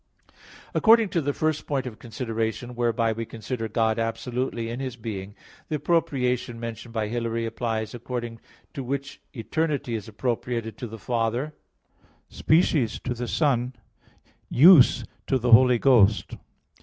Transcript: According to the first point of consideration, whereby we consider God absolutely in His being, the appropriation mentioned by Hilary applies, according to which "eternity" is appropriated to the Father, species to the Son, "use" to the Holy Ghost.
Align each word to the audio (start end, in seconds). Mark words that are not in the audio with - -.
According 0.73 1.09
to 1.09 1.21
the 1.21 1.31
first 1.31 1.67
point 1.67 1.85
of 1.85 1.99
consideration, 1.99 2.73
whereby 2.73 3.11
we 3.13 3.23
consider 3.23 3.67
God 3.67 3.99
absolutely 3.99 4.67
in 4.67 4.79
His 4.79 4.95
being, 4.95 5.35
the 5.69 5.75
appropriation 5.75 6.59
mentioned 6.59 6.91
by 6.91 7.07
Hilary 7.07 7.45
applies, 7.45 7.93
according 7.93 8.39
to 8.73 8.83
which 8.83 9.21
"eternity" 9.31 9.93
is 9.93 10.07
appropriated 10.07 10.75
to 10.79 10.87
the 10.87 10.97
Father, 10.97 11.53
species 12.29 12.97
to 13.01 13.13
the 13.13 13.27
Son, 13.27 13.75
"use" 14.49 15.05
to 15.27 15.37
the 15.37 15.51
Holy 15.51 15.77
Ghost. 15.77 16.35